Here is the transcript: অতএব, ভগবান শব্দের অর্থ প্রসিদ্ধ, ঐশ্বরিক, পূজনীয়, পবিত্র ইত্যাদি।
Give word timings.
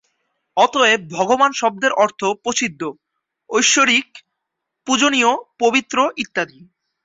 অতএব, 0.57 1.01
ভগবান 1.11 1.51
শব্দের 1.53 1.91
অর্থ 2.03 2.21
প্রসিদ্ধ, 2.43 2.81
ঐশ্বরিক, 3.49 4.07
পূজনীয়, 4.87 5.31
পবিত্র 5.59 5.97
ইত্যাদি। 6.23 6.59